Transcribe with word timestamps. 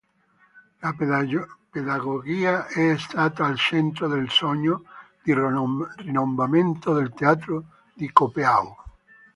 La 0.81 0.93
pedagogia 1.73 2.65
è 2.65 2.97
stata 2.97 3.45
al 3.45 3.55
centro 3.59 4.07
del 4.07 4.31
sogno 4.31 4.83
di 5.21 5.31
rinnovamento 5.31 6.91
del 6.95 7.13
teatro 7.13 7.63
di 7.93 8.11
Copeau. 8.11 8.75